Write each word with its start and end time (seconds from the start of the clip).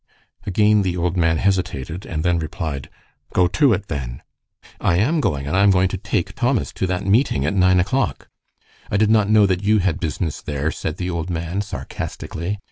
Again 0.47 0.81
the 0.81 0.97
old 0.97 1.15
man 1.15 1.37
hesitated, 1.37 2.07
and 2.07 2.23
then 2.23 2.39
replied, 2.39 2.89
"Go 3.33 3.45
to 3.49 3.71
it, 3.71 3.87
then." 3.87 4.23
"I 4.79 4.97
am 4.97 5.21
going, 5.21 5.45
and 5.45 5.55
I 5.55 5.61
am 5.61 5.69
going 5.69 5.89
to 5.89 5.97
take 5.99 6.33
Thomas 6.33 6.73
to 6.73 6.87
that 6.87 7.05
meeting 7.05 7.45
at 7.45 7.53
nine 7.53 7.79
o'clock." 7.79 8.27
"I 8.89 8.97
did 8.97 9.11
not 9.11 9.29
know 9.29 9.45
that 9.45 9.61
you 9.61 9.77
had 9.77 9.99
business 9.99 10.41
there," 10.41 10.71
said 10.71 10.97
the 10.97 11.11
old 11.11 11.29
man, 11.29 11.61
sarcastically. 11.61 12.59